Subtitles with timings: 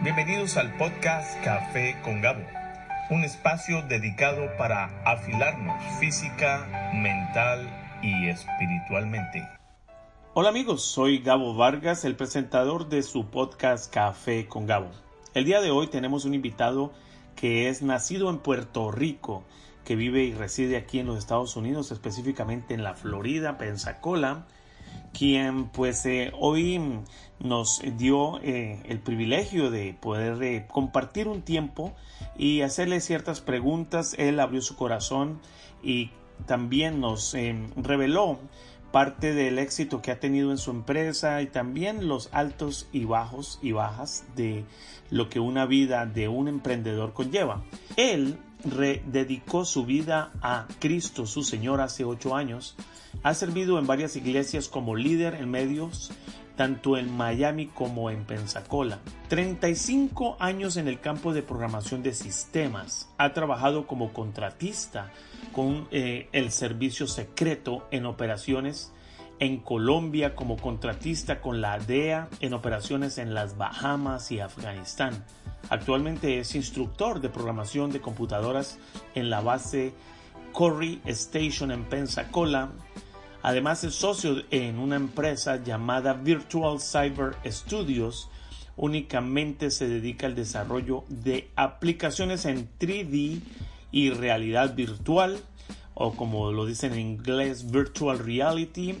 [0.00, 2.44] Bienvenidos al podcast Café con Gabo,
[3.10, 7.68] un espacio dedicado para afilarnos física, mental
[8.00, 9.48] y espiritualmente.
[10.34, 14.92] Hola amigos, soy Gabo Vargas, el presentador de su podcast Café con Gabo.
[15.34, 16.92] El día de hoy tenemos un invitado
[17.34, 19.42] que es nacido en Puerto Rico,
[19.84, 24.46] que vive y reside aquí en los Estados Unidos, específicamente en la Florida, Pensacola,
[25.12, 26.80] quien pues eh, hoy
[27.40, 31.94] nos dio eh, el privilegio de poder eh, compartir un tiempo
[32.36, 34.14] y hacerle ciertas preguntas.
[34.18, 35.40] Él abrió su corazón
[35.82, 36.10] y
[36.46, 37.34] también nos
[37.76, 38.38] reveló
[38.92, 43.58] parte del éxito que ha tenido en su empresa y también los altos y bajos
[43.62, 44.64] y bajas de
[45.10, 47.62] lo que una vida de un emprendedor conlleva.
[47.96, 52.76] Él rededicó su vida a Cristo, su Señor, hace ocho años.
[53.22, 56.10] Ha servido en varias iglesias como líder en medios,
[56.58, 58.98] tanto en Miami como en Pensacola.
[59.28, 63.08] 35 años en el campo de programación de sistemas.
[63.16, 65.12] Ha trabajado como contratista
[65.52, 68.92] con eh, el servicio secreto en operaciones
[69.38, 75.24] en Colombia como contratista con la DEA en operaciones en las Bahamas y Afganistán.
[75.70, 78.80] Actualmente es instructor de programación de computadoras
[79.14, 79.94] en la base
[80.52, 82.72] Corey Station en Pensacola.
[83.42, 88.28] Además es socio en una empresa llamada Virtual Cyber Studios.
[88.76, 93.40] Únicamente se dedica al desarrollo de aplicaciones en 3D
[93.90, 95.40] y realidad virtual
[96.00, 98.94] o como lo dicen en inglés virtual reality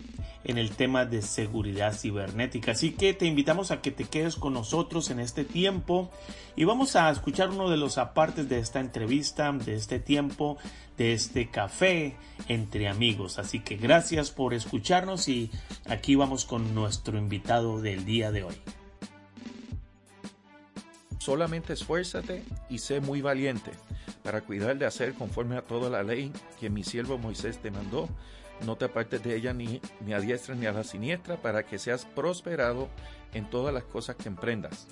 [0.44, 2.72] en el tema de seguridad cibernética.
[2.72, 6.10] Así que te invitamos a que te quedes con nosotros en este tiempo
[6.56, 10.58] y vamos a escuchar uno de los apartes de esta entrevista, de este tiempo,
[10.96, 12.16] de este café
[12.48, 13.38] entre amigos.
[13.38, 15.52] Así que gracias por escucharnos y
[15.86, 18.54] aquí vamos con nuestro invitado del día de hoy.
[21.18, 23.72] Solamente esfuérzate y sé muy valiente
[24.22, 28.08] para cuidar de hacer conforme a toda la ley que mi siervo Moisés te mandó.
[28.64, 31.78] No te apartes de ella ni, ni a diestra ni a la siniestra para que
[31.78, 32.88] seas prosperado
[33.34, 34.86] en todas las cosas que emprendas.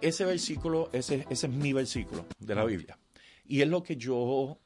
[0.00, 2.98] Ese versículo, ese, ese es mi versículo de la Biblia.
[3.46, 4.58] Y es lo que yo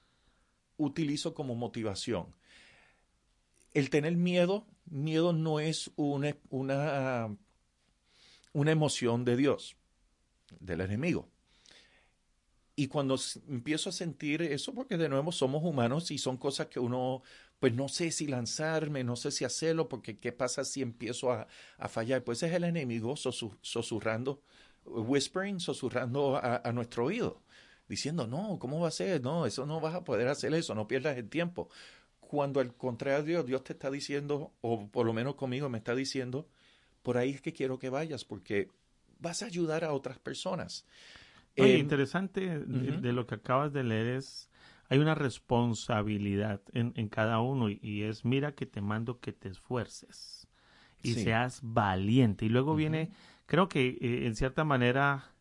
[0.76, 2.34] utilizo como motivación.
[3.72, 7.34] El tener miedo, miedo no es una, una,
[8.52, 9.76] una emoción de Dios,
[10.60, 11.28] del enemigo.
[12.74, 13.16] Y cuando
[13.48, 17.22] empiezo a sentir eso, porque de nuevo somos humanos y son cosas que uno,
[17.60, 21.46] pues no sé si lanzarme, no sé si hacerlo, porque qué pasa si empiezo a,
[21.76, 22.24] a fallar.
[22.24, 24.42] Pues es el enemigo susurrando,
[24.86, 27.42] whispering, susurrando a, a, nuestro oído,
[27.88, 29.20] diciendo, no, ¿cómo va a ser?
[29.20, 31.68] No, eso no vas a poder hacer eso, no pierdas el tiempo.
[32.20, 36.48] Cuando al contrario Dios te está diciendo, o por lo menos conmigo me está diciendo,
[37.02, 38.70] por ahí es que quiero que vayas, porque
[39.22, 40.84] vas a ayudar a otras personas.
[41.56, 44.50] Oye, eh, interesante de, lo que acabas de leer es,
[44.88, 49.48] hay una responsabilidad en, en cada uno y, es, mira que te mando que te
[49.48, 50.48] esfuerces
[51.02, 52.46] y seas valiente.
[52.46, 53.10] Y luego viene,
[53.46, 55.32] creo que eh, en cierta manera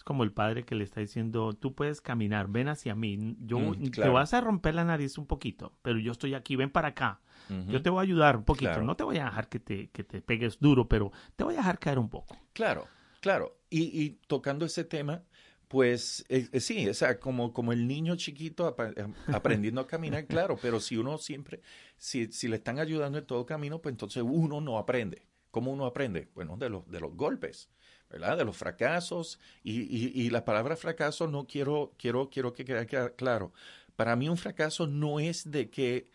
[0.00, 3.58] es como el padre que le está diciendo, tú puedes caminar, ven hacia mí, yo
[3.58, 6.88] mm, te vas a romper la nariz un poquito, pero yo estoy aquí, ven para
[6.88, 7.20] acá.
[7.66, 10.04] Yo te voy a ayudar un poquito, no te voy a dejar que te, que
[10.04, 12.34] te pegues duro, pero te voy a dejar caer un poco.
[12.52, 12.86] Claro,
[13.20, 13.58] claro.
[13.68, 15.24] Y, tocando ese tema,
[15.68, 20.26] pues eh, eh, sí, o sea, como, como el niño chiquito em, aprendiendo a caminar,
[20.28, 21.60] claro, pero si uno siempre,
[21.96, 25.26] si, si le están ayudando en todo camino, pues entonces uno no aprende.
[25.50, 26.30] ¿Cómo uno aprende?
[26.34, 27.68] Bueno, de los, de los golpes,
[28.10, 28.36] ¿verdad?
[28.36, 29.38] De los fracasos.
[29.62, 33.52] Y, y, y la palabra fracaso no quiero, quiero, quiero que quede claro.
[33.96, 36.08] Para mí un fracaso no es de que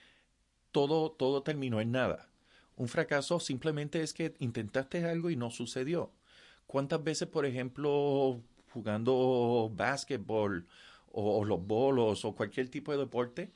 [0.72, 2.29] todo, todo terminó en nada.
[2.78, 6.11] Un fracaso simplemente es que intentaste algo y no sucedió.
[6.67, 8.41] ¿Cuántas veces, por ejemplo,
[8.73, 10.66] jugando básquetbol
[11.12, 13.51] o, los bolos o cualquier tipo de deporte,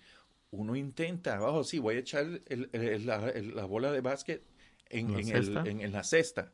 [0.51, 4.44] uno intenta, oh, sí, voy a echar la, bola de básquet
[4.89, 6.53] en, en, la cesta.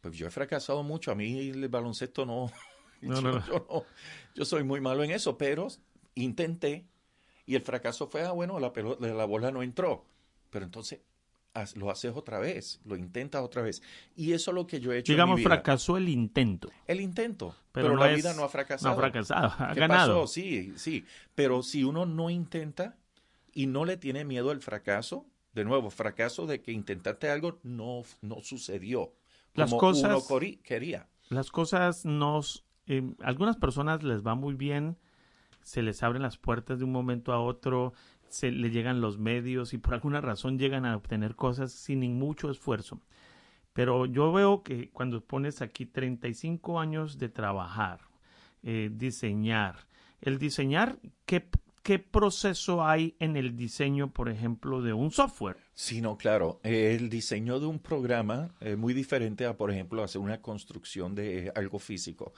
[0.00, 1.10] Pues yo he fracasado mucho.
[1.10, 2.50] A mí el baloncesto no.
[3.00, 3.84] No, yo, no.
[4.34, 5.68] yo, soy muy malo en eso, pero
[6.16, 6.84] intenté
[7.46, 10.04] y el fracaso fue, ah, bueno, la, la bola no entró.
[10.50, 11.00] Pero entonces
[11.74, 13.82] lo haces otra vez, lo intentas otra vez.
[14.16, 15.12] Y eso es lo que yo he hecho.
[15.12, 16.70] Digamos, fracasó el intento.
[16.86, 17.54] El intento.
[17.72, 18.94] Pero, la vida no ha fracasado.
[18.94, 20.26] No ha fracasado, ha ganado.
[20.26, 21.04] Sí, sí.
[21.34, 22.96] Pero si uno no intenta
[23.52, 28.02] y no le tiene miedo al fracaso, de nuevo, fracaso de que intentaste algo no,
[28.20, 29.12] no sucedió.
[29.54, 31.08] Las cosas, uno quería.
[31.28, 32.64] Las cosas nos.
[32.86, 34.96] Eh, algunas personas les va muy bien,
[35.62, 37.92] se les abren las puertas de un momento a otro,
[38.28, 42.50] se le llegan los medios y por alguna razón llegan a obtener cosas sin mucho
[42.50, 43.00] esfuerzo.
[43.72, 48.00] Pero yo veo que cuando pones aquí 35 años de trabajar,
[48.62, 49.86] eh, diseñar,
[50.20, 51.48] el diseñar, ¿qué,
[51.88, 55.56] ¿qué proceso hay en el diseño, por ejemplo, de un software?
[55.72, 56.60] Sí, no, claro.
[56.62, 61.50] El diseño de un programa es muy diferente a, por ejemplo, hacer una construcción de
[61.54, 62.34] algo físico.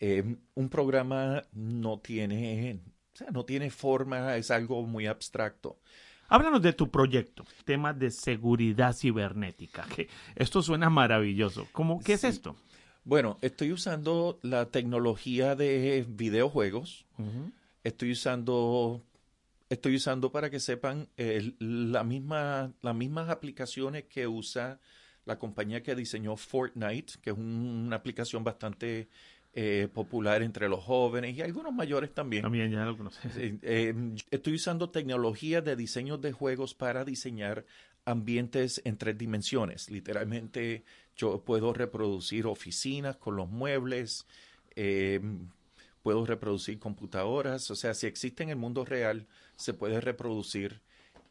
[0.00, 2.80] Eh, un programa no tiene,
[3.12, 5.80] o sea, no tiene forma, es algo muy abstracto.
[6.28, 9.84] Háblanos de tu proyecto, tema de seguridad cibernética.
[9.94, 11.68] Que esto suena maravilloso.
[11.72, 12.56] ¿Cómo, ¿Qué es esto?
[13.04, 17.04] Bueno, estoy usando la tecnología de videojuegos.
[17.84, 19.02] Estoy usando,
[19.68, 24.80] estoy usando para que sepan la misma, las mismas aplicaciones que usa
[25.24, 29.08] la compañía que diseñó Fortnite, que es una aplicación bastante
[29.54, 32.42] eh, popular entre los jóvenes y algunos mayores también.
[32.42, 33.32] También ya lo conoces.
[33.36, 33.94] Eh,
[34.30, 37.66] estoy usando tecnología de diseño de juegos para diseñar
[38.04, 39.90] ambientes en tres dimensiones.
[39.90, 40.84] Literalmente
[41.16, 44.26] yo puedo reproducir oficinas con los muebles,
[44.76, 45.20] eh,
[46.02, 50.80] puedo reproducir computadoras, o sea, si existe en el mundo real, se puede reproducir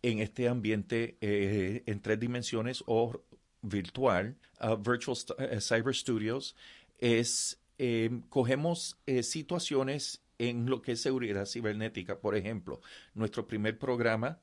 [0.01, 3.21] en este ambiente en tres dimensiones o
[3.61, 4.35] virtual.
[4.61, 5.17] Uh, Virtual
[5.59, 6.55] Cyber Studios
[6.99, 12.19] es Em, cogemos eh, situaciones en lo que es seguridad cibernética.
[12.19, 12.81] Por ejemplo,
[13.13, 14.39] nuestro primer programa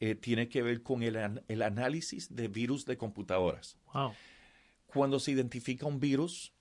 [0.00, 1.16] eh, tiene que ver con el,
[1.62, 3.78] análisis de virus de computadoras.
[4.86, 6.52] Cuando se identifica un virus,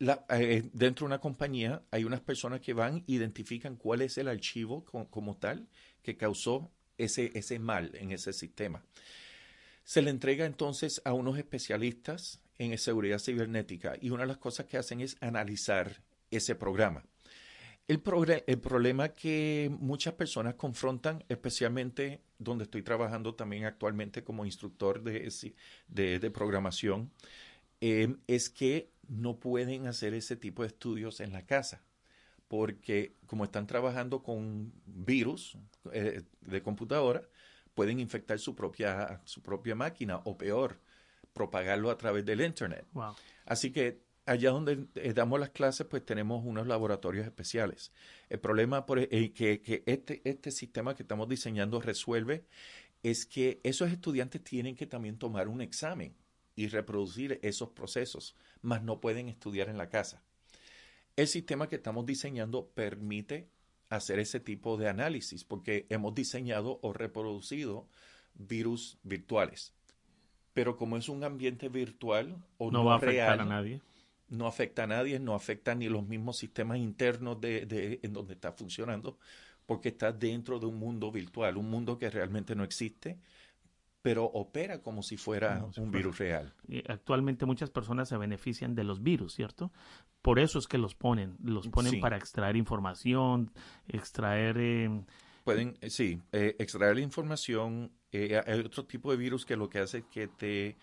[0.00, 4.84] eh, dentro de una compañía hay unas personas que van, identifican cuál es el archivo
[4.84, 5.68] como tal
[6.02, 8.82] que causó ese, ese mal en ese sistema.
[9.84, 14.66] Se le entrega entonces a unos especialistas en seguridad cibernética y una de las cosas
[14.66, 17.04] que hacen es analizar ese programa.
[17.88, 18.02] El,
[18.46, 25.30] el, problema que muchas personas confrontan, especialmente donde estoy trabajando también actualmente como instructor de,
[25.86, 27.12] de, programación,
[27.80, 31.82] em, es que no pueden hacer ese tipo de estudios en la casa,
[32.48, 35.56] porque como están trabajando con virus
[35.92, 37.22] eh, de computadora,
[37.74, 40.80] pueden infectar su propia, su propia máquina o peor,
[41.32, 42.86] propagarlo a través del Internet.
[43.44, 47.92] Así que allá donde eh, damos las clases, pues tenemos unos laboratorios especiales.
[48.28, 52.46] El problema por, eh, que, este, este sistema que estamos diseñando resuelve
[53.02, 56.14] es que esos estudiantes tienen que también tomar un examen
[56.56, 60.22] y reproducir esos procesos, mas no pueden estudiar en la casa.
[61.14, 63.48] El sistema que estamos diseñando permite
[63.88, 67.86] hacer ese tipo de análisis porque hemos diseñado o reproducido
[68.34, 69.76] virus virtuales
[70.56, 73.82] pero como es un ambiente virtual o no, va a afectar a nadie.
[74.30, 78.52] No afecta a nadie, no afecta ni los mismos sistemas internos de, en donde está
[78.52, 79.18] funcionando,
[79.66, 83.18] porque está dentro de un mundo virtual, un mundo que realmente no existe,
[84.06, 86.54] pero opera como si fuera un virus real.
[86.86, 89.72] actualmente muchas personas se benefician de los virus, ¿cierto?
[90.22, 93.50] Por eso es que los ponen, los ponen para extraer información,
[93.88, 94.58] extraer...
[94.58, 95.04] Eh,
[95.42, 97.90] Pueden, eh, sí, eh, extraer la información.
[98.12, 100.76] Eh, hay otro tipo de virus que lo que hace es que te,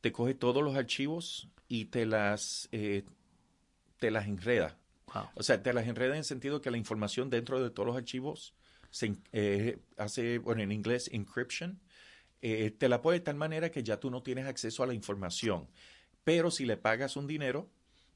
[0.00, 4.78] te coge todos los archivos y te las, te las enreda.
[5.34, 7.96] O sea, te las enreda en el sentido que la información dentro de todos los
[7.98, 8.54] archivos
[8.88, 9.14] se
[9.98, 11.78] hace, bueno, en inglés, encryption.
[12.78, 15.68] Te la pone de tal manera que ya tú no tienes acceso a la información.
[16.24, 17.70] Pero si le pagas un dinero,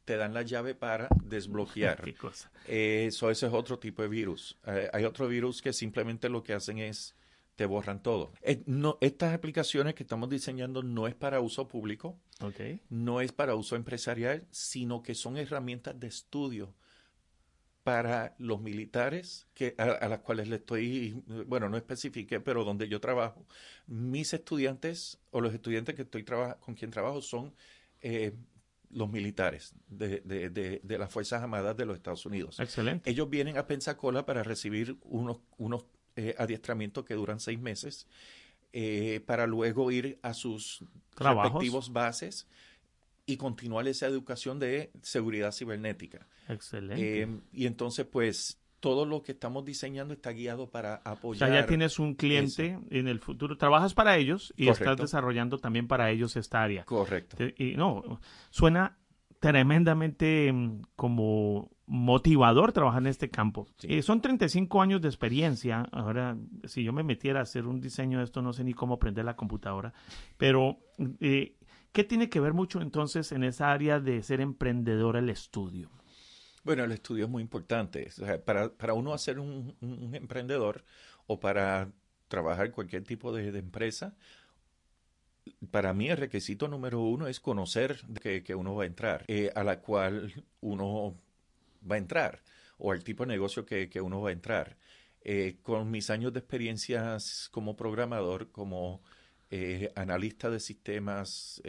[0.05, 2.03] te dan la llave para desbloquear.
[2.05, 2.51] ¿Qué cosa?
[2.67, 4.59] Eso, ese es otro tipo de virus.
[4.67, 7.15] Eh, hay otro virus que simplemente lo que hacen es
[7.55, 8.33] te borran todo.
[8.43, 12.81] Eh, no, estas aplicaciones que estamos diseñando no es para uso público, okay.
[12.89, 16.75] no es para uso empresarial, sino que son herramientas de estudio
[17.83, 23.01] para los militares que a, las cuales le estoy, bueno, no especifique, pero donde yo
[23.01, 23.47] trabajo.
[23.87, 27.55] Mis estudiantes o los estudiantes que estoy con quien trabajo son
[28.03, 28.33] eh,
[28.91, 32.61] los militares de, de, de, las Fuerzas Armadas de los Estados Unidos.
[32.61, 33.09] Excelente.
[33.09, 35.85] Ellos vienen a Pensacola para recibir unos, unos
[36.17, 38.07] eh, adiestramientos que duran seis meses
[38.73, 40.85] eh, para luego ir a sus
[41.17, 42.47] respectivos bases
[43.31, 46.27] y continuar esa educación de seguridad cibernética.
[46.49, 47.23] Excelente.
[47.23, 51.49] Eh, y entonces, pues, todo lo que estamos diseñando está guiado para apoyar.
[51.49, 55.59] O sea, ya tienes un cliente en el futuro, trabajas para ellos y estás desarrollando
[55.59, 56.85] también para ellos esta área.
[56.85, 57.37] Correcto.
[57.57, 58.21] Y no,
[58.51, 58.97] suena
[59.39, 63.67] tremendamente mm, como motivador trabajar en este campo.
[63.83, 65.89] Eh, son 35 años de experiencia.
[65.93, 68.95] Ahora, si yo me metiera a hacer un diseño de esto, no sé ni cómo
[68.95, 69.93] aprender la computadora.
[70.37, 70.79] Pero,
[71.21, 71.57] eh,
[71.93, 75.91] ¿qué tiene que ver mucho entonces en esa área de ser emprendedor el estudio?
[76.63, 78.09] Bueno, el estudio es muy importante.
[78.45, 79.77] para, para, uno hacer un,
[80.13, 80.85] emprendedor
[81.27, 81.91] o para
[82.29, 84.17] trabajar cualquier tipo de, empresa,
[85.71, 89.51] para mí el requisito número uno es conocer que, que uno va a entrar, eh,
[89.55, 91.17] a la cual uno
[91.91, 92.43] va a entrar,
[92.79, 94.77] o al tipo de negocio que, que uno va a entrar.
[95.23, 99.03] Eh, con mis años de experiencias como programador, como
[99.51, 101.63] eh, analista de sistemas,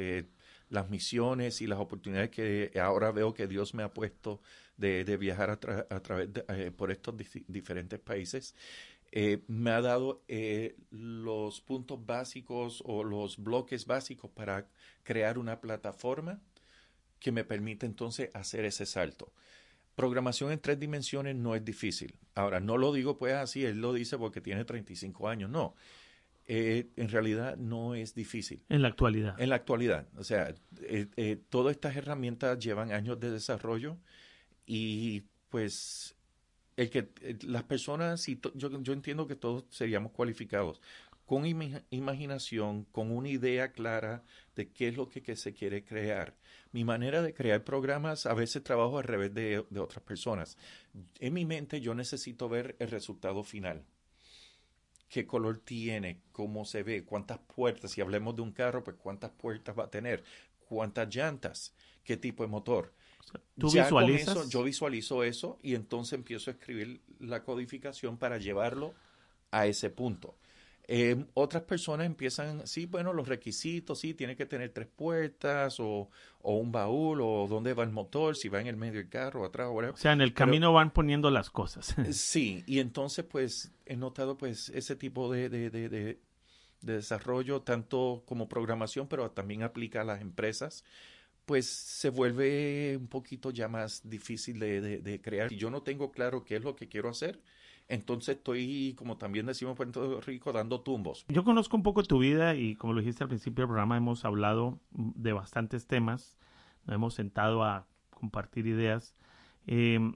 [0.69, 4.41] las misiones y las oportunidades que ahora veo que Dios me ha puesto
[4.77, 7.15] de, viajar a, través de, por estos
[7.47, 8.55] diferentes países,
[9.11, 14.67] eh, me ha dado eh, los puntos básicos o los bloques básicos para
[15.03, 16.39] crear una plataforma
[17.19, 19.33] que me permite entonces hacer ese salto.
[19.95, 22.15] Programación en tres dimensiones no es difícil.
[22.35, 25.75] Ahora, no lo digo pues así, él lo dice porque tiene 35 años, no.
[26.53, 28.61] Eh, en realidad no es difícil.
[28.67, 29.39] En la actualidad.
[29.39, 30.09] En la actualidad.
[30.17, 30.53] O sea,
[31.49, 33.97] todas estas herramientas llevan años de desarrollo
[34.65, 36.13] y pues
[36.75, 40.81] el que eh, las personas, y yo, yo entiendo que todos seríamos cualificados,
[41.25, 44.21] con imaginación, con una idea clara
[44.53, 46.35] de qué es lo que, se quiere crear.
[46.73, 50.57] Mi manera de crear programas a veces trabajo al revés de, de otras personas.
[51.19, 53.85] En mi mente yo necesito ver el resultado final
[55.11, 59.29] qué color tiene, cómo se ve, cuántas puertas, si hablemos de un carro, pues cuántas
[59.31, 60.23] puertas va a tener,
[60.69, 61.75] cuántas llantas,
[62.05, 62.93] qué tipo de motor.
[63.59, 64.37] ¿Tú visualizas?
[64.37, 68.95] Eso, yo visualizo eso y entonces empiezo a escribir la codificación para llevarlo
[69.51, 70.33] a ese punto.
[70.93, 76.09] Eh, otras personas empiezan, sí, bueno, los requisitos, sí, tiene que tener tres puertas o,
[76.41, 79.45] o, un baúl o dónde va el motor, si va en el medio del carro,
[79.45, 81.95] atrás o O sea, en el camino van poniendo las cosas.
[82.11, 86.19] Sí, y entonces pues he notado pues ese tipo de, de, de, de
[86.81, 90.83] desarrollo, tanto como programación, pero también aplica a las empresas
[91.45, 95.49] pues se vuelve un poquito ya más difícil de, de, crear.
[95.49, 97.41] Si yo no tengo claro qué es lo que quiero hacer,
[97.87, 101.25] entonces estoy, como también decimos en Puerto Rico, dando tumbos.
[101.27, 104.25] Yo conozco un poco tu vida y como lo dijiste al principio del programa, hemos
[104.25, 106.37] hablado de bastantes temas,
[106.85, 109.15] nos hemos sentado a compartir ideas.
[109.67, 110.15] Em,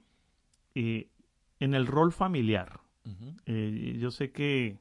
[0.73, 2.81] en el rol familiar,
[3.45, 4.79] eh, yo sé que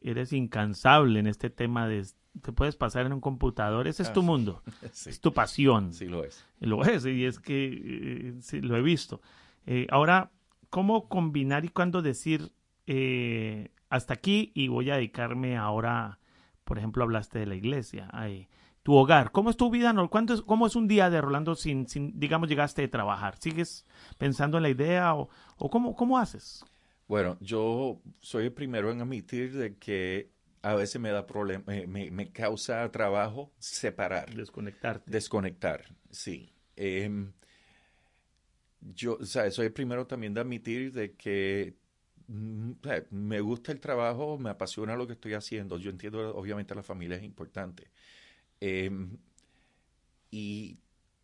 [0.00, 2.06] eres incansable en este tema de
[2.42, 5.92] te puedes pasar en un computador, ese es tu mundo, es tu pasión.
[5.92, 6.44] Sí, lo es.
[6.60, 9.20] Lo es, y es que eh, lo he visto.
[9.66, 10.30] Eh, ahora,
[10.70, 12.52] ¿cómo combinar y cuándo decir
[12.86, 16.18] eh, hasta aquí y voy a dedicarme ahora,
[16.64, 18.10] por ejemplo, hablaste de la iglesia,
[18.82, 19.94] tu hogar, ¿cómo es tu vida?
[20.30, 23.36] es, ¿Cómo es un día de Rolando sin, sin, digamos, llegaste de trabajar?
[23.38, 26.64] ¿Sigues pensando en la idea o, o cómo, cómo haces?
[27.06, 30.30] Bueno, yo soy el primero en admitir de que
[30.62, 34.34] a veces me da problema, me, me, causa trabajo separar.
[34.34, 35.02] Desconectar.
[35.06, 36.52] Desconectar, sí.
[36.76, 37.32] Em,
[38.94, 41.74] yo, o sea, soy el primero también de admitir de que
[42.26, 42.72] mm,
[43.10, 45.78] me gusta el trabajo, me apasiona lo que estoy haciendo.
[45.78, 47.90] Yo entiendo, obviamente, la familia es importante.
[48.60, 49.18] Em,
[50.30, 50.78] y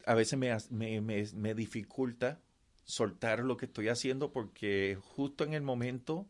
[0.06, 2.40] a veces me, me, me, me dificulta
[2.85, 6.28] soltar lo que estoy haciendo porque justo en el momento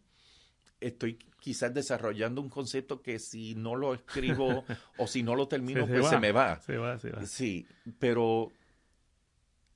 [0.80, 4.64] estoy quizás desarrollando un concepto que si no lo escribo
[4.98, 6.60] o si no lo termino, pues se me va.
[6.60, 7.26] Se va, se va.
[7.26, 7.66] Sí,
[7.98, 8.52] pero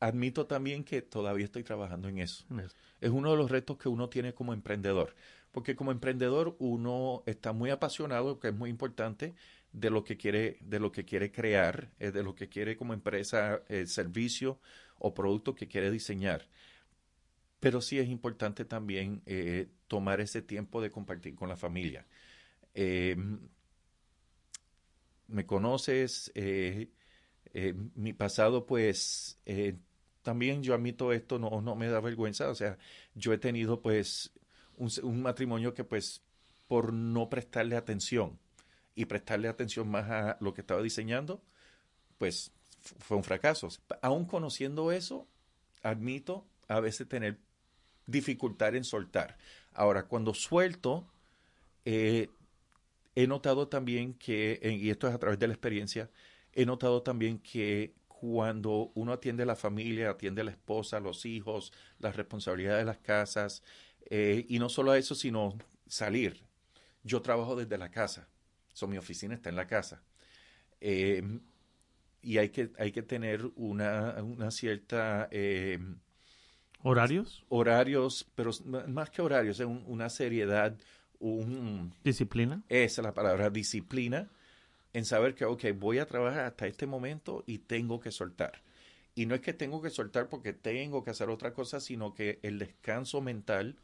[0.01, 2.45] admito también que todavía estoy trabajando en eso.
[3.01, 5.15] Es uno de los retos que uno tiene como emprendedor,
[5.53, 9.35] porque como emprendedor uno está muy apasionado, que es muy importante,
[9.73, 12.95] de lo que quiere, de lo que quiere crear, eh, de lo que quiere como
[12.95, 14.61] empresa, el servicio
[14.99, 16.49] o producto que quiere diseñar.
[17.61, 22.07] Pero sí es importante también eh, tomar ese tiempo de compartir con la familia.
[22.75, 23.17] Eh,
[25.27, 26.89] me conoces, eh,
[27.95, 29.41] mi pasado pues
[30.29, 32.77] también yo admito esto, no, no me da vergüenza, o sea,
[33.15, 34.31] yo he tenido pues
[34.77, 36.21] un, matrimonio que pues
[36.67, 38.39] por no prestarle atención
[38.95, 41.41] y prestarle atención más a lo que estaba diseñando,
[42.19, 42.53] pues
[42.99, 43.71] fue un fracaso.
[44.03, 45.27] Aún conociendo eso,
[45.83, 47.39] admito a veces tener
[48.05, 49.39] dificultad en soltar.
[49.73, 51.07] Ahora, cuando suelto,
[51.87, 52.29] eh,
[53.15, 56.11] he notado también que, y esto es a través de la experiencia,
[56.53, 61.25] he notado también que cuando uno atiende a la familia, atiende a la esposa, los
[61.27, 63.63] hijos, las responsabilidades de las casas,
[64.11, 65.57] eh, y no solo eso, sino
[65.87, 66.45] salir.
[67.03, 68.29] Yo trabajo desde la casa,
[68.73, 70.03] so, mi oficina está en la casa.
[70.81, 71.23] Eh,
[72.21, 75.29] y hay que, hay que tener una, una cierta
[76.83, 77.45] ¿Horarios?
[77.49, 78.53] Horarios, pero
[78.87, 80.77] más que horarios, es una seriedad,
[81.19, 81.93] un...
[82.05, 82.63] ¿Disciplina?
[82.69, 84.31] Esa es la palabra, disciplina,
[84.99, 88.63] en saber que, ok, voy a trabajar hasta este momento y tengo que soltar.
[89.15, 92.41] Y no es que tengo que soltar porque tengo que hacer otra cosa, sino que
[92.43, 93.79] el descanso mental,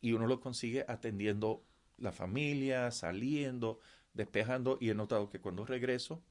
[0.00, 1.64] y uno lo consigue atendiendo
[1.98, 3.80] la familia, saliendo,
[4.14, 6.22] despejando, y he notado que cuando regreso,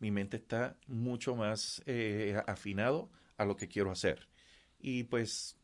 [0.00, 4.28] mi mente está mucho más eh, afinado a lo que quiero hacer.
[4.78, 5.56] Y pues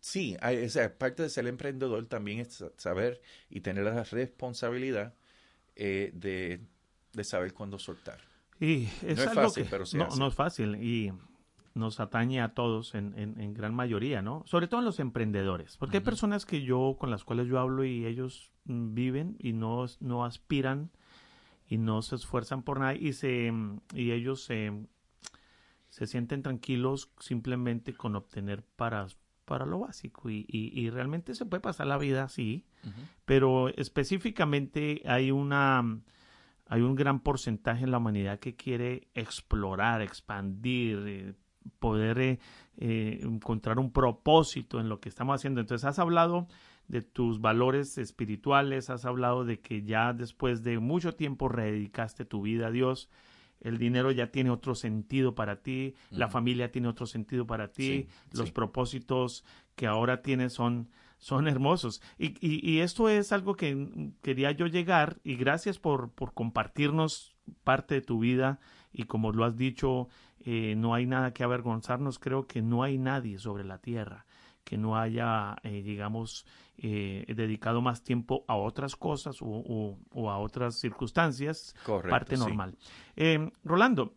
[0.00, 3.20] sí, hay, parte de ser emprendedor también es saber
[3.50, 5.14] y tener la responsabilidad
[5.76, 6.60] eh, de,
[7.22, 8.18] saber cuándo soltar.
[8.60, 11.12] Y es, no fácil, pero no, no es fácil y
[11.74, 14.42] nos atañe a todos en, en, gran mayoría, ¿no?
[14.46, 17.84] Sobre todo en los emprendedores, porque hay personas que yo con las cuales yo hablo
[17.84, 20.90] y ellos viven y no, no aspiran
[21.68, 23.52] y no se esfuerzan por nada y se
[23.94, 24.72] y ellos se,
[25.88, 29.06] se sienten tranquilos simplemente con obtener para
[29.44, 32.66] para lo básico y, y, realmente se puede pasar la vida así,
[33.24, 36.02] pero específicamente hay una
[36.68, 41.34] hay un gran porcentaje en la humanidad que quiere explorar, expandir, eh,
[41.78, 42.38] poder eh,
[42.76, 45.60] eh, encontrar un propósito en lo que estamos haciendo.
[45.60, 46.46] Entonces has hablado
[46.86, 52.42] de tus valores espirituales, has hablado de que ya después de mucho tiempo rededicaste tu
[52.42, 53.08] vida a Dios,
[53.60, 58.06] el dinero ya tiene otro sentido para ti, la familia tiene otro sentido para ti,
[58.32, 59.44] los propósitos
[59.74, 62.00] que ahora tienes son, son hermosos.
[62.16, 67.94] Y, y, esto es algo que quería yo llegar y gracias por, por compartirnos parte
[67.96, 68.60] de tu vida
[68.92, 70.08] y como lo has dicho,
[70.40, 74.26] eh, no hay nada que avergonzarnos, creo que no hay nadie sobre la tierra
[74.64, 76.44] que no haya, eh, digamos,
[76.76, 79.96] eh, dedicado más tiempo a otras cosas o,
[80.30, 82.76] a otras circunstancias, parte normal.
[83.64, 84.14] Rolando,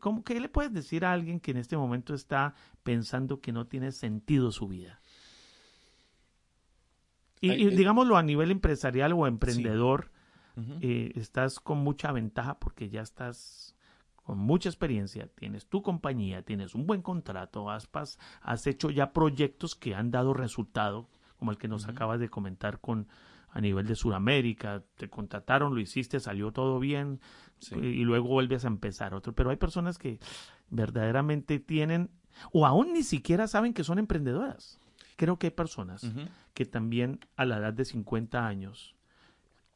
[0.00, 3.68] ¿cómo, ¿qué le puedes decir a alguien que en este momento está pensando que no
[3.68, 5.00] tiene sentido su vida?
[7.40, 10.10] Y, digámoslo a nivel empresarial o emprendedor,
[10.80, 13.76] estás con mucha ventaja porque ya estás
[14.28, 17.88] con mucha experiencia, tienes tu compañía, tienes un buen contrato, has,
[18.42, 22.78] has hecho ya proyectos que han dado resultado, como el que nos acabas de comentar
[22.78, 23.08] con
[23.50, 27.20] a nivel de Sudamérica, te contrataron, lo hiciste, salió todo bien
[27.72, 29.34] y luego vuelves a empezar otro.
[29.34, 30.18] Pero hay personas que
[30.68, 32.10] verdaderamente tienen
[32.52, 34.78] o aún ni siquiera saben que son emprendedoras.
[35.18, 36.06] Creo que hay personas
[36.54, 38.94] que también a la edad de 50 años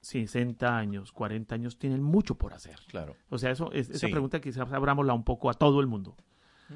[0.02, 2.76] 60 años, 40 años, tienen mucho por hacer.
[2.88, 3.16] Claro.
[3.30, 6.16] O sea, eso es, esa pregunta quizás abrámosla un poco a todo el mundo.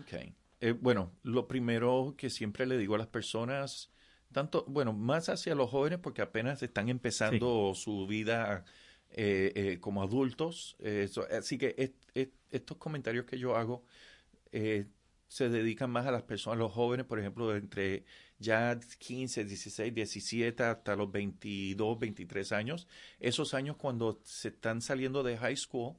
[0.01, 0.33] Ok.
[0.61, 3.91] Eh, bueno, lo primero que siempre le digo a las personas,
[4.33, 8.65] tanto, bueno, más hacia los jóvenes porque apenas están empezando su vida
[9.11, 10.77] eh, eh, como adultos.
[11.37, 11.95] así que
[12.51, 13.85] estos comentarios que yo hago
[15.29, 18.05] se dedican más a las personas, a los jóvenes, por ejemplo, entre
[18.39, 22.87] ya 15, 16, 17 hasta los 22, 23 años.
[23.21, 25.95] Esos años cuando se están saliendo de high school,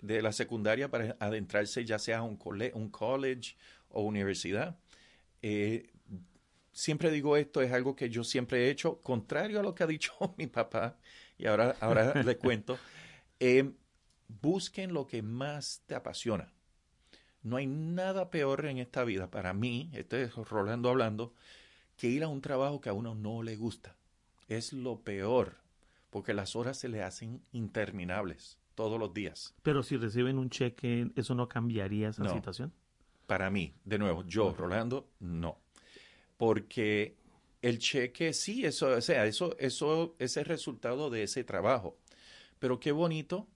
[0.00, 2.38] de la secundaria para adentrarse ya sea un,
[2.74, 3.56] un college
[3.90, 4.78] o universidad.
[5.42, 5.90] Eh,
[6.72, 9.86] siempre digo esto, es algo que yo siempre he hecho, contrario a lo que ha
[9.86, 10.96] dicho mi papá,
[11.36, 12.78] y ahora, ahora le cuento.
[13.40, 13.72] Eh,
[14.28, 16.52] busquen lo que más te apasiona.
[17.42, 21.34] No hay nada peor en esta vida para mí, este es Rolando hablando,
[21.98, 23.96] que ir a un trabajo que a uno no le gusta.
[24.48, 25.58] Es lo peor,
[26.08, 29.54] porque las horas se le hacen interminables todos los días.
[29.62, 32.72] Pero si reciben un cheque, ¿eso no cambiaría esa situación?
[33.26, 35.58] Para mí, de nuevo, yo, Rolando, no.
[36.38, 37.16] Porque
[37.60, 41.98] el cheque, sí, eso, o sea, eso, eso es el resultado de ese trabajo.
[42.60, 43.48] Pero qué bonito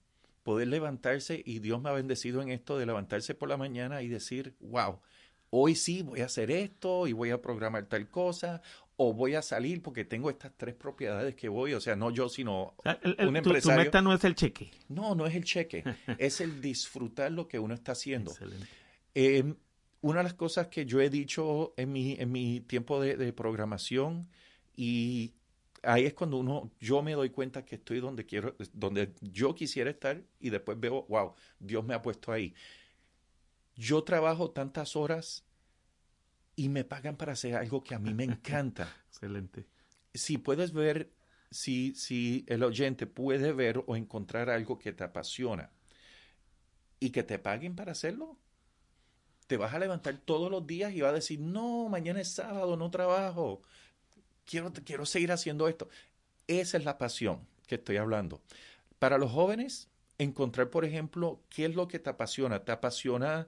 [0.43, 4.09] poder levantarse y Dios me ha bendecido en esto de levantarse por la mañana y
[4.09, 4.99] decir, wow,
[5.55, 8.61] hoy sí voy a hacer esto y voy a programar tal cosa
[8.95, 12.27] o voy a salir porque tengo estas tres propiedades que voy, o sea, no yo,
[12.27, 12.73] sino
[13.19, 13.61] un empresario.
[13.61, 14.71] Tu, meta no es el cheque.
[14.89, 15.83] No, no es el cheque,
[16.17, 18.33] es el disfrutar lo que uno está haciendo.
[19.13, 19.53] Eh,
[20.01, 23.31] una de las cosas que yo he dicho en mi, en mi tiempo de, de
[23.31, 24.27] programación
[24.75, 25.33] y
[25.83, 29.91] ahí es cuando uno, yo me doy cuenta que estoy donde quiero, donde yo quisiera
[29.91, 32.55] estar y después veo, wow, Dios me ha puesto ahí.
[33.75, 35.45] Yo trabajo tantas horas
[36.55, 38.87] y me pagan para hacer algo que a mí me encanta.
[39.09, 39.67] Excelente.
[40.13, 41.11] Si puedes ver,
[41.49, 45.71] si, si el oyente puede ver o encontrar algo que te apasiona
[46.99, 48.37] y que te paguen para hacerlo,
[49.47, 52.77] te vas a levantar todos los días y vas a decir, no, mañana es sábado,
[52.77, 53.63] no trabajo
[54.45, 55.89] quiero, quiero seguir haciendo esto.
[56.47, 58.41] Esa es la pasión que estoy hablando.
[58.99, 62.63] Para los jóvenes, encontrar, por ejemplo, qué es lo que te apasiona.
[62.63, 63.47] ¿Te apasiona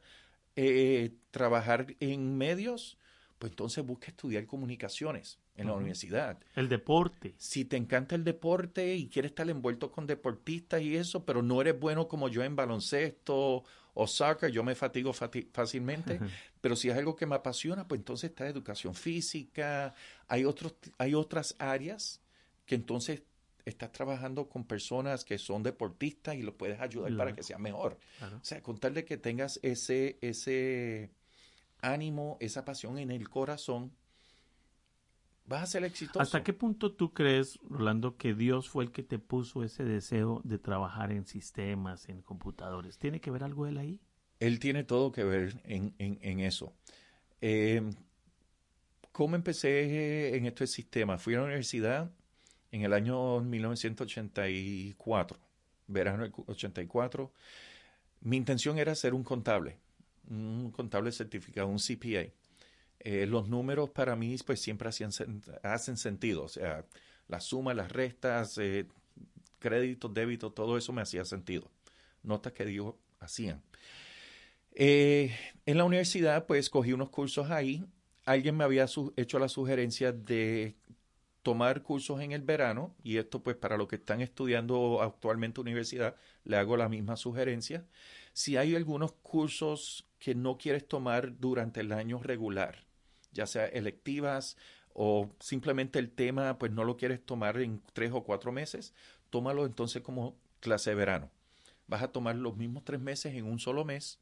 [0.55, 2.97] eh, trabajar en medios?
[3.39, 6.37] Pues entonces busca estudiar comunicaciones en la universidad.
[6.55, 7.33] El deporte.
[7.37, 11.61] Si te encanta el deporte y quieres estar envuelto con deportistas y eso, pero no
[11.61, 16.19] eres bueno como yo en baloncesto o soccer, yo me fatigo fácilmente,
[16.59, 19.95] pero si es algo que me apasiona, pues entonces está educación física,
[20.27, 22.21] hay, otros, hay otras áreas
[22.65, 23.23] que entonces
[23.65, 27.97] estás trabajando con personas que son deportistas y los puedes ayudar para que sea mejor.
[28.21, 31.11] O sea, contarle que tengas ese, ese
[31.81, 33.91] ánimo, esa pasión en el corazón,
[35.45, 36.21] vas a ser exitoso.
[36.21, 40.41] ¿Hasta qué punto tú crees, Rolando, que Dios fue el que te puso ese deseo
[40.43, 42.99] de trabajar en sistemas, en computadores?
[42.99, 43.99] ¿Tiene que ver algo él ahí?
[44.39, 46.75] Él tiene todo que ver en, en, eso.
[47.41, 47.81] Eh,
[49.11, 51.17] ¿Cómo empecé en este sistema?
[51.17, 52.11] Fui a la universidad
[52.75, 55.39] en el año 1984,
[55.87, 57.31] verano del 84.
[58.19, 59.77] Mi intención era ser un contable,
[60.29, 62.33] un contable certificado, un CPA.
[62.99, 65.11] Eh, los números para mí pues siempre hacían,
[65.63, 66.83] hacen sentido, o sea,
[67.29, 68.87] las sumas, las restas, eh,
[69.59, 71.71] créditos, débitos, todo eso me hacía sentido.
[72.23, 73.61] Notas que digo hacían.
[74.73, 75.33] Eh,
[75.65, 77.85] en la universidad pues cogí unos cursos ahí.
[78.25, 78.85] Alguien me había
[79.15, 80.75] hecho la sugerencia de
[81.45, 86.15] tomar cursos en el verano, y esto pues para los que están estudiando actualmente universidad,
[86.43, 87.85] le hago la misma sugerencia.
[88.33, 92.83] Si hay algunos cursos que no quieres tomar durante el año regular,
[93.31, 94.57] ya sea electivas
[94.95, 98.95] o simplemente el tema pues no lo quieres tomar en tres o cuatro meses,
[99.29, 101.29] tómalo entonces como clase de verano.
[101.85, 104.17] Vas a tomar los mismos tres meses en un solo mes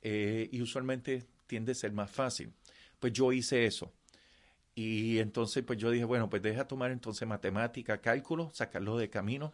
[0.00, 2.54] eh, y usualmente tiende a ser más fácil.
[3.00, 3.92] Pues yo hice eso
[4.76, 9.52] y entonces, pues yo dije, bueno, pues deja tomar entonces matemática, cálculo, sacarlo de camino.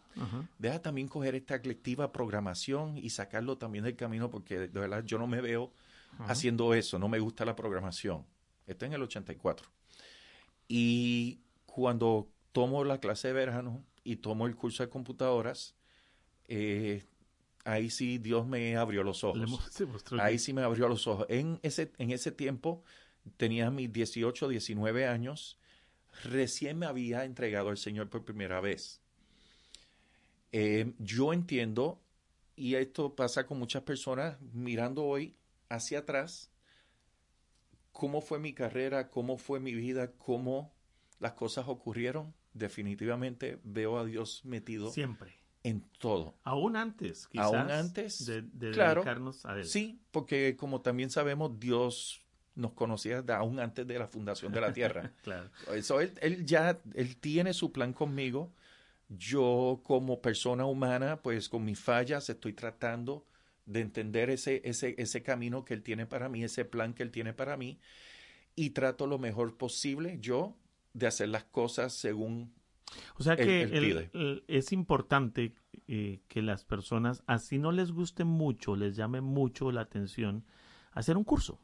[0.58, 5.18] Deja también coger esta colectiva programación y sacarlo también del camino, porque de verdad yo
[5.18, 5.72] no me veo
[6.26, 8.24] haciendo eso, no me gusta la programación.
[8.66, 9.68] Esto en el 84.
[10.68, 15.74] Y cuando tomo la clase de verano y tomo el curso de computadoras,
[16.48, 17.04] eh,
[17.64, 19.38] ahí sí Dios me abrió los ojos.
[20.18, 21.26] Ahí sí me abrió los ojos.
[21.28, 22.82] En ese, en ese tiempo
[23.36, 25.58] tenía mis 18, 19 años,
[26.24, 29.00] recién me había entregado al Señor por primera vez.
[30.52, 32.00] Eh, yo entiendo,
[32.56, 35.36] y esto pasa con muchas personas, mirando hoy
[35.68, 36.50] hacia atrás,
[37.92, 40.72] cómo fue mi carrera, cómo fue mi vida, cómo
[41.18, 42.34] las cosas ocurrieron.
[42.52, 46.36] Definitivamente veo a Dios metido siempre en todo.
[46.44, 47.46] Aún antes, quizás.
[47.46, 48.26] Aún antes.
[48.26, 49.66] De, dedicarnos a él.
[49.66, 52.22] Sí, porque como también sabemos, Dios
[52.54, 55.12] nos conocía aún antes de la fundación de la tierra.
[55.22, 55.50] claro.
[55.72, 58.52] Eso él, él, ya, él tiene su plan conmigo.
[59.08, 63.26] Yo como persona humana, pues con mis fallas estoy tratando
[63.66, 67.10] de entender ese, ese, ese camino que él tiene para mí, ese plan que él
[67.10, 67.80] tiene para mí,
[68.54, 70.56] y trato lo mejor posible yo
[70.92, 72.52] de hacer las cosas según
[73.16, 75.54] o sea que es importante
[75.86, 80.44] eh, que las personas, así no les guste mucho, les llame mucho la atención,
[80.92, 81.60] hacer un curso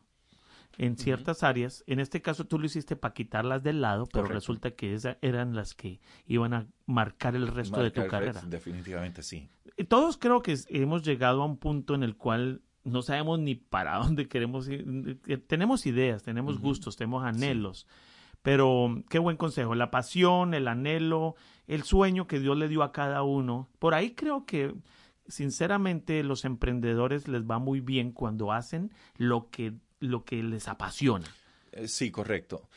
[0.79, 1.85] en ciertas áreas.
[1.87, 5.55] En este caso tú lo hiciste para quitarlas del lado, pero resulta que esas eran
[5.55, 8.43] las que iban a marcar el resto de tu carrera.
[8.47, 9.49] definitivamente sí.
[9.89, 13.97] Todos creo que hemos llegado a un punto en el cual no sabemos ni para
[14.03, 15.21] dónde queremos ir.
[15.27, 17.87] Eh, tenemos ideas, tenemos gustos, tenemos anhelos.
[18.43, 19.75] Pero qué buen consejo.
[19.75, 21.35] La pasión, el anhelo,
[21.67, 23.69] el sueño que Dios le dio a cada uno.
[23.81, 24.73] Por ahí creo que
[25.27, 31.27] sinceramente los emprendedores les va muy bien cuando hacen lo que lo que les apasiona.
[31.73, 32.69] Eh, sí, correcto.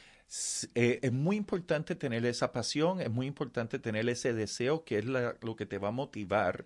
[0.76, 5.06] Eh, es muy importante tener esa pasión, es muy importante tener ese deseo que es
[5.06, 6.66] lo que te va a motivar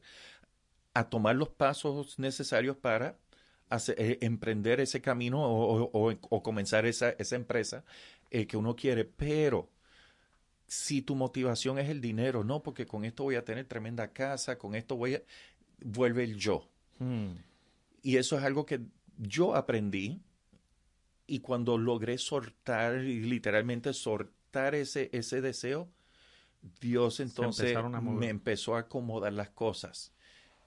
[0.94, 3.18] a tomar los pasos necesarios para
[3.98, 7.84] eh, emprender ese camino o, comenzar esa, esa empresa
[8.30, 9.06] que uno quiere.
[9.06, 9.70] Pero
[10.68, 14.58] si tu motivación es el dinero, no, porque con esto voy a tener tremenda casa,
[14.58, 15.22] con esto voy a...
[15.80, 16.68] vuelve el yo.
[17.00, 17.36] Hmm.
[18.02, 18.82] Y eso es algo que
[19.18, 20.22] yo aprendí
[21.26, 25.90] y cuando logré soltar, literalmente soltar ese, ese deseo,
[26.80, 30.14] Dios entonces me empezó a acomodar las cosas.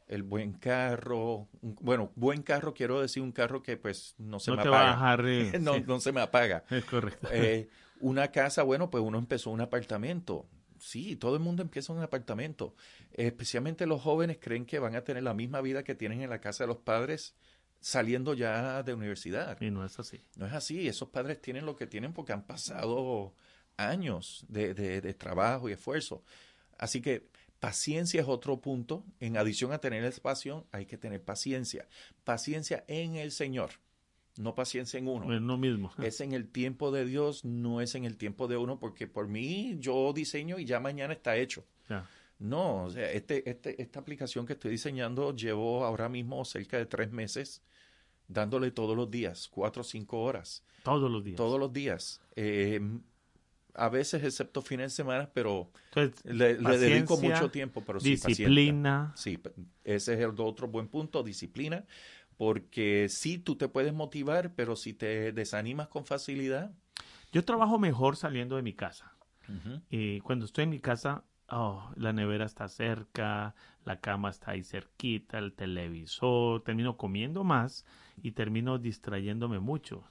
[0.06, 4.62] El buen carro, bueno, buen carro quiero decir un carro que pues no se me
[4.62, 5.16] apaga.
[5.60, 6.64] no, no, se me apaga.
[6.70, 7.28] Es correcto.
[7.32, 7.68] Eh,
[8.00, 10.46] una casa, bueno, pues uno empezó un apartamento.
[10.78, 12.74] Sí, todo el mundo empieza un apartamento.
[13.12, 16.40] especialmente los jóvenes creen que van a tener la misma vida que tienen en la
[16.40, 17.34] casa de los padres
[17.86, 19.60] saliendo ya de universidad.
[19.60, 20.20] Y no es así.
[20.34, 20.88] No es así.
[20.88, 23.32] Esos padres tienen lo que tienen porque han pasado
[23.76, 26.24] años de, de, trabajo y esfuerzo.
[26.78, 27.28] Así que
[27.60, 29.04] paciencia es otro punto.
[29.20, 31.86] En adición a tener esa pasión, hay que tener paciencia.
[32.24, 33.70] Paciencia en el Señor.
[34.36, 35.32] No paciencia en uno.
[35.32, 35.92] Es lo mismo.
[36.02, 39.28] Es en el tiempo de Dios, no es en el tiempo de uno, porque por
[39.28, 41.64] mí yo diseño y ya mañana está hecho.
[42.38, 46.86] No, o sea, este, este, esta aplicación que estoy diseñando llevo ahora mismo cerca de
[46.86, 47.62] tres meses
[48.28, 50.62] dándole todos los días, cuatro o cinco horas.
[50.82, 51.36] Todos los días.
[51.36, 52.20] Todos los días.
[52.34, 52.80] Eh,
[53.74, 57.82] a veces, excepto fines de semana, pero Entonces, le, le dedico mucho tiempo.
[57.86, 59.12] Pero disciplina.
[59.16, 59.38] Sí,
[59.84, 61.84] ese es el otro buen punto, disciplina.
[62.36, 66.72] Porque sí, tú te puedes motivar, pero si te desanimas con facilidad.
[67.32, 69.12] Yo trabajo mejor saliendo de mi casa.
[69.90, 73.54] Y cuando estoy en mi casa, oh, la nevera está cerca,
[73.84, 77.84] la cama está ahí cerquita, el televisor, termino comiendo más
[78.22, 80.04] y termino distrayéndome mucho.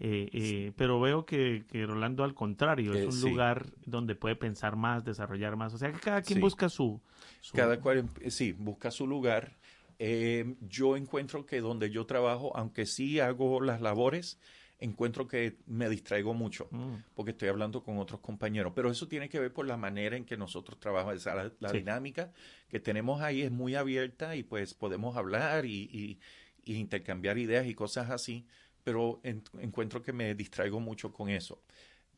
[0.00, 3.30] Eh, eh, pero veo que, que Rolando al contrario, es Eh, un sí.
[3.30, 5.74] lugar donde puede pensar más, desarrollar más.
[5.74, 6.40] O sea que cada quien Sí.
[6.40, 7.00] busca su...
[7.40, 9.52] su- Cada cual, em- sí, busca su lugar.
[9.98, 14.40] Eh, yo encuentro que donde yo trabajo, aunque sí hago las labores,
[14.82, 16.68] encuentro que me distraigo mucho.
[16.70, 18.72] Mm, porque estoy hablando con otros compañeros.
[18.74, 21.16] Pero eso tiene que ver por la manera en que nosotros trabajamos.
[21.16, 21.78] Esa, la la Sí.
[21.78, 22.32] dinámica
[22.68, 26.20] que tenemos ahí es muy abierta y pues podemos hablar y, y-
[26.64, 28.46] y intercambiar ideas y cosas así.
[28.84, 31.62] Pero en- encuentro que me distraigo mucho con eso.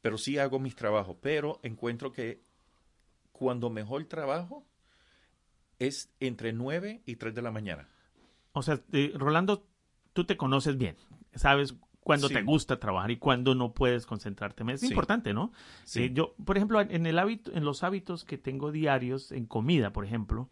[0.01, 1.17] Pero sí hago mis trabajos.
[1.21, 2.43] Pero encuentro que
[3.33, 4.67] cuando mejor trabajo
[5.79, 7.89] es entre 9 y 3 de la mañana.
[8.53, 9.67] O sea, eh, Rolando,
[10.13, 10.97] tú te conoces bien,
[11.35, 11.75] sabes
[12.05, 12.35] cuándo Sí.
[12.35, 14.63] te gusta trabajar y cuándo no puedes concentrarte.
[14.73, 14.87] Es Sí.
[14.89, 15.51] importante, ¿no?
[15.85, 16.05] Sí.
[16.05, 19.93] Eh, yo, por ejemplo, en el hábito, en los hábitos que tengo diarios en comida,
[19.93, 20.49] por ejemplo,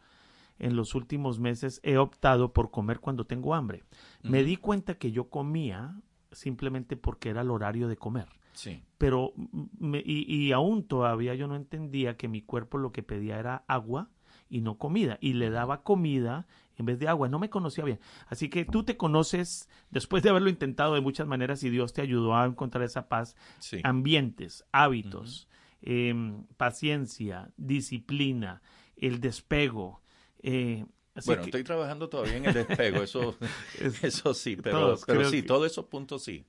[0.59, 3.85] en los últimos meses he optado por comer cuando tengo hambre.
[4.23, 8.29] Me di cuenta que yo comía simplemente porque era el horario de comer.
[8.55, 8.83] Sí.
[8.99, 9.33] Pero
[9.79, 13.65] me- y, y aún todavía yo no entendía que mi cuerpo lo que pedía era
[13.67, 14.11] agua
[14.49, 15.19] y no comida.
[15.21, 16.47] Y le daba comida
[16.83, 17.29] en vez de agua.
[17.29, 18.01] No me conocía bien.
[18.27, 22.03] Así que tú te conoces después de haberlo intentado de muchas maneras y Dios te
[22.03, 23.37] ayudó a encontrar esa paz.
[23.61, 23.81] Sí.
[23.85, 25.49] Ambientes, hábitos,
[25.81, 28.63] em, paciencia, disciplina,
[28.97, 30.03] el despego.
[30.45, 33.37] eh, así Bueno, que- estoy trabajando todavía en el despego, eso,
[33.81, 36.45] Es- eso sí, pero, Todos, pero creo sí, que- todos esos puntos sí.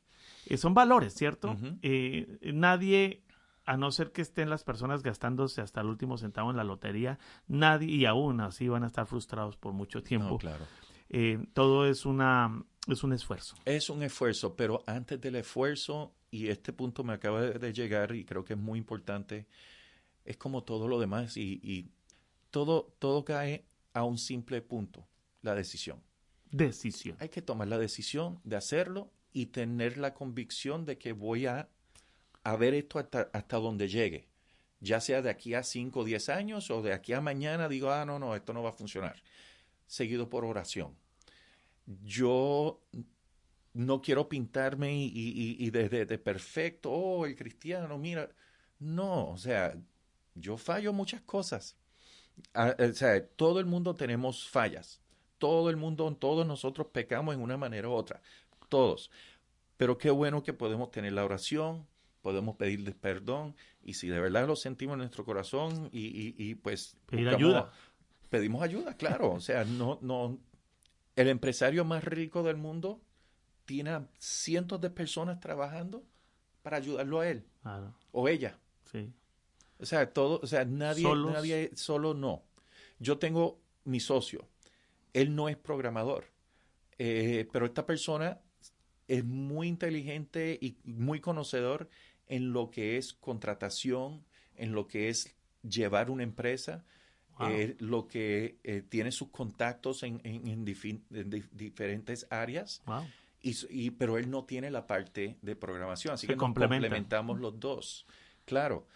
[0.48, 1.56] Eh, son valores, ¿cierto?
[1.84, 3.22] Eh, nadie,
[3.66, 7.20] a no ser que estén las personas gastándose hasta el último centavo en la lotería,
[7.48, 10.30] nadie, y aún así van a estar frustrados por mucho tiempo.
[10.30, 10.66] No, claro.
[11.10, 13.56] Eh, todo es una es un esfuerzo.
[13.66, 18.14] Es un esfuerzo, pero antes del esfuerzo, y este punto me acaba de, de llegar
[18.14, 19.48] y creo que es muy importante,
[20.26, 21.92] es como todo lo demás y, y
[22.50, 25.08] todo, todo cae a un simple punto,
[25.42, 26.02] la decisión.
[26.52, 27.18] Decisión.
[27.20, 31.70] Hay que tomar la decisión de hacerlo y tener la convicción de que voy a,
[32.44, 34.28] a ver esto hasta, hasta donde llegue.
[34.80, 37.90] Ya sea de aquí a 5 o 10 años o de aquí a mañana digo,
[37.92, 39.22] ah, no, no, esto no va a funcionar.
[39.88, 40.98] Seguido por oración.
[42.04, 42.82] Yo
[43.74, 45.12] no quiero pintarme y,
[45.60, 45.72] y,
[46.18, 48.30] perfecto, oh, el cristiano, mira.
[48.80, 49.76] No, o sea,
[50.36, 51.78] yo fallo muchas cosas.
[52.54, 55.02] Ah, o sea, todo el mundo tenemos fallas.
[55.38, 58.22] Todo el mundo, todos nosotros pecamos en una manera u otra.
[58.70, 59.12] Todos.
[59.78, 61.88] Pero qué bueno que podemos tener la oración,
[62.24, 66.56] podemos pedirles perdón y si de verdad lo sentimos en nuestro corazón y, y, y
[66.56, 67.72] pues Pedir buscamos- ayuda.
[68.30, 69.34] pedimos ayuda, claro.
[69.34, 70.40] O sea, no, no,
[71.16, 73.00] el empresario más rico del mundo
[73.66, 76.04] tiene a cientos de personas trabajando
[76.64, 78.58] para ayudarlo a él Claro, o ella.
[78.92, 79.14] sí.
[79.80, 81.34] O sea, todo, o sea, nadie, Solos.
[81.34, 82.44] nadie solo no.
[83.00, 84.48] Yo tengo mi socio.
[85.12, 86.26] Él no es programador,
[86.98, 88.40] eh, pero esta persona
[89.10, 91.90] es muy inteligente y muy conocedor
[92.36, 94.24] en lo que es contratación,
[94.56, 95.36] en lo que es
[95.68, 96.84] llevar una empresa,
[97.40, 97.50] Wow.
[97.50, 102.82] eh, lo que eh, tiene sus contactos en, en- en difi- en di- diferentes áreas.
[102.86, 103.06] Wow.
[103.42, 107.60] Y, pero él no tiene la parte de programación, así Se que nos complementamos los
[107.60, 108.06] dos.
[108.46, 108.88] Claro,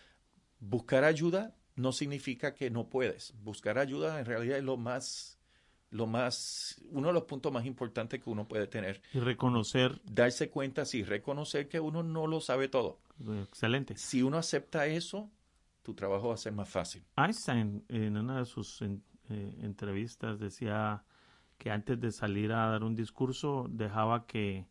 [0.60, 3.34] buscar ayuda no significa que no puedes.
[3.44, 5.37] Buscar ayuda en realidad es lo más,
[5.92, 9.02] lo más, uno de los puntos más importantes que uno puede tener.
[9.14, 13.00] Y reconocer, Darse cuenta, sí, reconocer que uno no lo sabe todo.
[13.42, 13.96] excelente.
[13.98, 15.30] Si uno acepta eso,
[15.84, 17.04] tu trabajo va a ser más fácil.
[17.16, 21.04] Einstein en una de sus en- eh, entrevistas decía
[21.58, 24.68] que antes de salir a dar un discurso dejaba que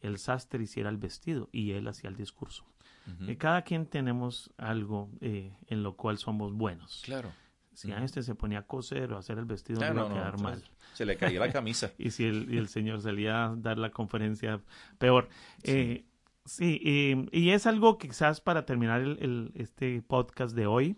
[0.00, 2.64] el sastre hiciera el vestido y él hacía el discurso.
[3.06, 3.30] Ujú.
[3.30, 7.02] Eh, cada quien tenemos algo eh, en lo cual somos buenos.
[7.04, 7.32] Claro.
[7.74, 7.98] Si Ujú.
[7.98, 10.14] Einstein se ponía a coser o a hacer el vestido Ah, no iba a no,
[10.14, 10.62] quedar mal.
[10.94, 11.92] Se le caía la camisa.
[11.98, 14.60] Y si el, y el señor salía a dar la conferencia,
[14.98, 15.28] peor.
[15.64, 16.04] Eh,
[16.44, 20.96] sí, eh, y es algo que quizás para terminar el, el- este podcast de hoy,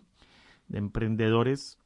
[0.67, 1.79] de emprendedores,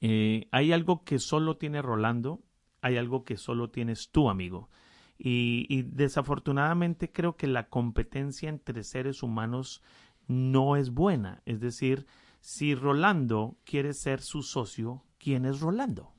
[0.00, 2.40] eh, hay algo que solo tiene Rolando,
[2.80, 4.70] hay algo que solo tienes tú, amigo.
[5.18, 9.82] Y, y desafortunadamente creo que la competencia entre seres humanos
[10.26, 11.42] no es buena.
[11.44, 12.06] Es decir,
[12.40, 16.12] si Rolando quiere ser su socio, ¿quién es Rolando?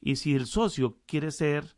[0.00, 1.76] Y si el socio quiere ser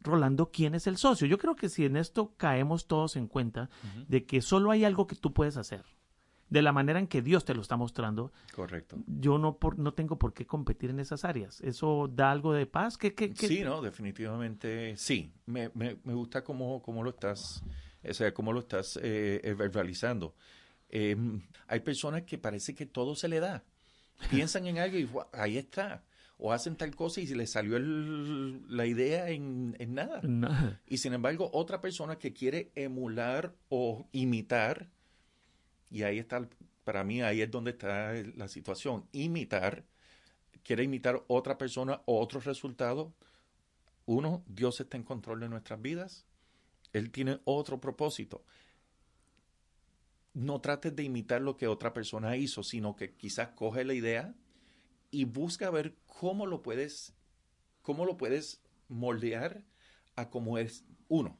[0.00, 1.26] Rolando, ¿quién es el socio?
[1.26, 3.68] Yo creo que si en esto caemos todos en cuenta
[4.08, 5.84] de que solo hay algo que tú puedes hacer,
[6.48, 8.32] de la manera en que Dios te lo está mostrando.
[8.54, 8.96] Correcto.
[9.06, 11.60] Yo no, por, no tengo por qué competir en esas áreas.
[11.60, 12.96] ¿Eso da algo de paz?
[12.96, 15.32] ¿Qué, qué, Sí, no, definitivamente sí.
[15.46, 17.62] Me, me, me gusta cómo, cómo, lo estás,
[18.02, 20.34] o sea, cómo lo estás eh, eh verbalizando.
[20.90, 21.16] Eh,
[21.66, 23.64] hay personas que parece que todo se le da.
[24.30, 26.04] Piensan en algo y ahí está
[26.40, 30.22] o hacen tal cosa y se les salió la idea en, nada.
[30.88, 34.88] Y sin embargo, otra persona que quiere emular o imitar,
[35.90, 36.48] y ahí está,
[36.82, 39.84] para mí ahí es donde está la situación, imitar,
[40.62, 43.12] quiere imitar otra persona o otro resultado.
[44.06, 46.24] Uno, Dios está en control de nuestras vidas.
[46.94, 48.44] Él tiene otro propósito.
[50.40, 54.34] No trates de imitar lo que otra persona hizo, sino que quizás coge la idea
[55.10, 57.14] y busca ver cómo lo puedes,
[57.82, 59.66] cómo lo puedes moldear
[60.16, 61.38] a cómo es uno.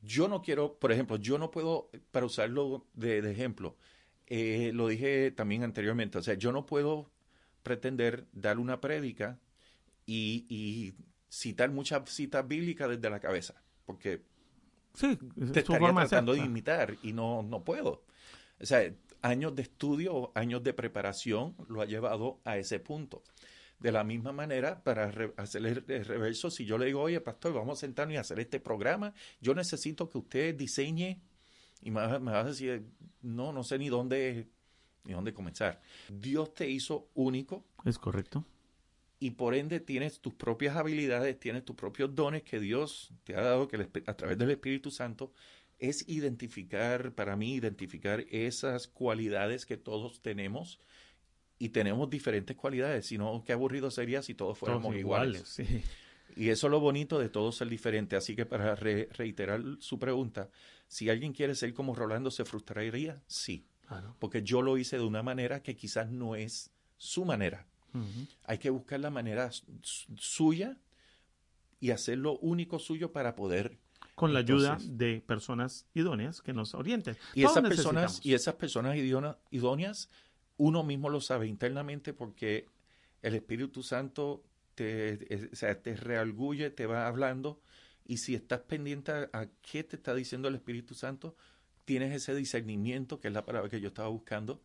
[0.00, 3.76] Yo no quiero, por ejemplo, yo no puedo, para usarlo de, ejemplo,
[4.26, 7.10] eh, lo dije también anteriormente, o sea, yo no puedo
[7.62, 9.38] pretender dar una prédica
[10.06, 10.94] y,
[11.28, 14.22] citar muchas citas bíblicas desde la cabeza, porque
[14.94, 15.18] sí,
[15.52, 18.04] te estaría tratando de imitar y no, no puedo.
[18.60, 23.22] O sea, años de estudio, años de preparación lo ha llevado a ese punto.
[23.80, 27.78] De la misma manera, para hacer el, reverso, si yo le digo, oye, pastor, vamos
[27.78, 31.20] a sentarnos y hacer este programa, yo necesito que usted diseñe,
[31.82, 32.86] y me, me vas a decir,
[33.20, 34.48] no, no sé ni dónde,
[35.04, 35.80] ni dónde comenzar.
[36.08, 37.66] Dios te hizo único.
[37.84, 38.44] Es correcto.
[39.20, 43.40] Y por ende tienes tus propias habilidades, tienes tus propios dones que Dios te ha
[43.40, 45.32] dado que a través del Espíritu Santo
[45.78, 50.78] es identificar, para mí, identificar esas cualidades que todos tenemos
[51.58, 55.60] y tenemos diferentes cualidades, sino qué aburrido sería si todos fuéramos iguales.
[56.36, 58.16] Y eso es lo bonito de todos ser diferente.
[58.16, 60.50] Así que para reiterar su pregunta,
[60.88, 63.22] si alguien quiere ser como Rolando, ¿se frustraría?
[63.26, 63.66] Sí.
[64.18, 67.66] Porque yo lo hice de una manera que quizás no es su manera.
[68.44, 69.50] Hay que buscar la manera
[69.82, 70.76] suya
[71.80, 73.78] y hacerlo único suyo para poder
[74.14, 77.16] con la ayuda de personas idóneas que nos orienten.
[77.34, 78.96] Y esas personas, y esas personas
[79.50, 80.10] idóneas,
[80.56, 82.68] uno mismo lo sabe internamente porque
[83.22, 87.60] el Espíritu Santo te, sea, te realgulle, te va hablando,
[88.06, 91.36] y si estás pendiente a, qué te está diciendo el Espíritu Santo,
[91.84, 94.62] tienes ese discernimiento, que es la palabra que yo estaba buscando,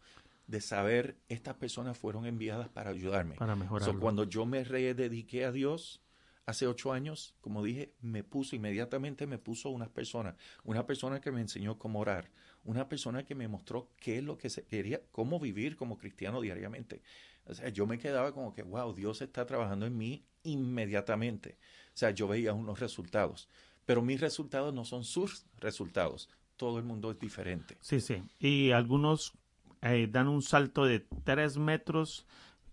[0.49, 3.35] de saber estas personas fueron enviadas para ayudarme.
[3.35, 3.95] Para mejorar.
[3.99, 6.01] cuando yo me redediqué a Dios,
[6.47, 11.31] hace ocho años, como dije, me puso, inmediatamente me puso unas personas, una persona que
[11.31, 12.31] me enseñó cómo orar,
[12.63, 16.41] una persona que me mostró qué es lo que se quería, cómo vivir como cristiano
[16.41, 17.03] diariamente.
[17.45, 21.59] O sea, yo me quedaba como que, wow, Dios está trabajando en mí inmediatamente.
[21.93, 23.49] O sea, yo veía unos resultados,
[23.85, 26.27] pero mis resultados no son sus resultados.
[26.57, 27.77] Todo el mundo es diferente.
[27.81, 28.23] Sí, sí.
[28.39, 29.33] Y algunos
[29.81, 32.27] eh, dan un salto de tres metros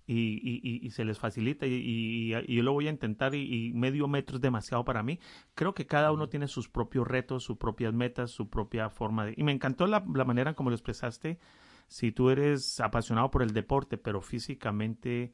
[0.08, 4.42] y, y, se les facilita y, yo lo voy a intentar y, medio metro es
[4.42, 5.18] demasiado para mí.
[5.54, 9.34] Creo que cada uno tiene sus propios retos, sus propias metas, su propia forma de...
[9.36, 11.38] Y me encantó la, la manera como lo expresaste.
[11.88, 15.32] Si tú eres apasionado por el deporte, pero físicamente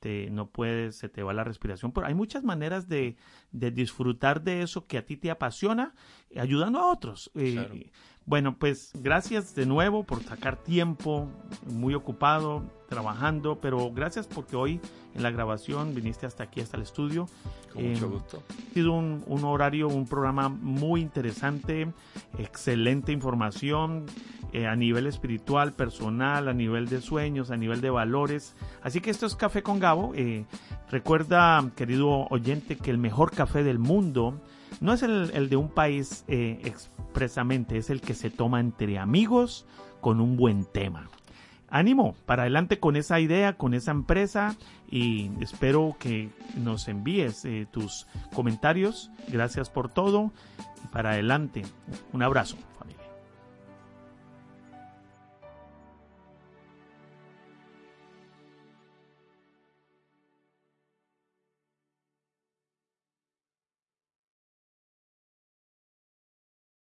[0.00, 1.92] te, no puedes, se te va la respiración.
[1.92, 3.16] Pero hay muchas maneras de,
[3.52, 5.94] de disfrutar de eso que a ti te apasiona,
[6.36, 7.30] ayudando a otros.
[7.34, 7.90] Eh,
[8.28, 11.30] bueno, pues gracias de nuevo por sacar tiempo,
[11.66, 14.80] muy ocupado, trabajando, pero gracias porque hoy
[15.14, 17.26] en la grabación viniste hasta aquí, hasta el estudio.
[17.72, 18.42] Con mucho em, gusto.
[18.48, 21.90] Ha sido un, un, horario, un programa muy interesante,
[22.38, 24.04] excelente información
[24.52, 28.54] eh, a nivel espiritual, personal, a nivel de sueños, a nivel de valores.
[28.82, 30.12] Así que esto es Café con Gabo.
[30.14, 30.44] Eh,
[30.90, 34.38] recuerda, querido oyente, que el mejor café del mundo
[34.80, 39.66] no es el, de un país eh, expresamente, es el que se toma entre amigos
[40.00, 41.08] con un buen tema
[41.70, 44.56] ánimo para adelante con esa idea, con esa empresa
[44.90, 49.10] y espero que nos envíes eh, tus comentarios.
[49.28, 50.32] Gracias por todo
[50.84, 51.62] y para adelante.
[52.12, 52.97] Un abrazo, familia.